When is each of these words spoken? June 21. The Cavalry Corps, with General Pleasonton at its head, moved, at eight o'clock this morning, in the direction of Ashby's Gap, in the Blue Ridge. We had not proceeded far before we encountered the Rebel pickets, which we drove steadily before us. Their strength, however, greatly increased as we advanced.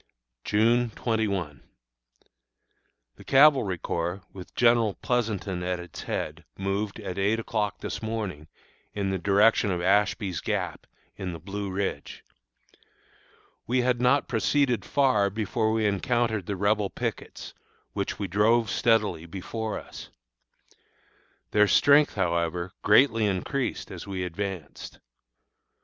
June 0.43 0.89
21. 0.95 1.61
The 3.17 3.23
Cavalry 3.23 3.77
Corps, 3.77 4.23
with 4.33 4.55
General 4.55 4.95
Pleasonton 4.95 5.61
at 5.61 5.79
its 5.79 6.01
head, 6.01 6.43
moved, 6.57 6.99
at 6.99 7.19
eight 7.19 7.39
o'clock 7.39 7.81
this 7.81 8.01
morning, 8.01 8.47
in 8.95 9.11
the 9.11 9.19
direction 9.19 9.69
of 9.69 9.79
Ashby's 9.79 10.41
Gap, 10.41 10.87
in 11.17 11.33
the 11.33 11.39
Blue 11.39 11.69
Ridge. 11.69 12.25
We 13.67 13.81
had 13.81 14.01
not 14.01 14.27
proceeded 14.27 14.85
far 14.85 15.29
before 15.29 15.71
we 15.71 15.85
encountered 15.85 16.47
the 16.47 16.55
Rebel 16.57 16.89
pickets, 16.89 17.53
which 17.93 18.17
we 18.17 18.27
drove 18.27 18.71
steadily 18.71 19.27
before 19.27 19.77
us. 19.77 20.09
Their 21.51 21.67
strength, 21.67 22.15
however, 22.15 22.71
greatly 22.81 23.27
increased 23.27 23.91
as 23.91 24.07
we 24.07 24.23
advanced. 24.23 24.97